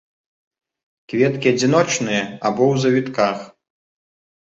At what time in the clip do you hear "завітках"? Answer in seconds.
2.83-3.37